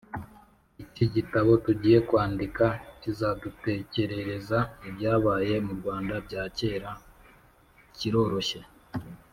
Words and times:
-iki 0.79 1.05
gitabo 1.15 1.51
tugiye 1.65 1.97
kwandika 2.09 2.65
kizadutekerereza 3.01 4.57
ibyabaye 4.87 5.53
mu 5.65 5.73
rwanda 5.79 6.15
bya 6.25 6.43
kera, 6.57 6.91
kiroroshye, 7.97 8.61